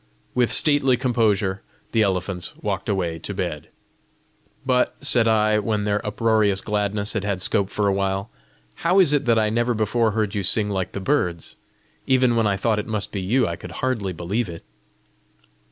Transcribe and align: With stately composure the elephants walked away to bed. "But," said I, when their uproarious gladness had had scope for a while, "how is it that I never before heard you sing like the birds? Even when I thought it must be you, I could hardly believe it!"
With 0.33 0.51
stately 0.51 0.97
composure 0.97 1.61
the 1.91 2.01
elephants 2.01 2.55
walked 2.59 2.89
away 2.89 3.19
to 3.19 3.35
bed. 3.35 3.67
"But," 4.65 4.95
said 5.05 5.27
I, 5.27 5.59
when 5.59 5.83
their 5.83 6.03
uproarious 6.03 6.61
gladness 6.61 7.13
had 7.13 7.23
had 7.23 7.39
scope 7.43 7.69
for 7.69 7.87
a 7.87 7.93
while, 7.93 8.31
"how 8.77 8.97
is 8.99 9.13
it 9.13 9.25
that 9.25 9.37
I 9.37 9.51
never 9.51 9.75
before 9.75 10.09
heard 10.13 10.33
you 10.33 10.41
sing 10.41 10.71
like 10.71 10.93
the 10.93 10.99
birds? 11.01 11.55
Even 12.07 12.35
when 12.35 12.47
I 12.47 12.57
thought 12.57 12.79
it 12.79 12.87
must 12.87 13.11
be 13.11 13.21
you, 13.21 13.45
I 13.47 13.55
could 13.55 13.73
hardly 13.73 14.11
believe 14.11 14.49
it!" 14.49 14.63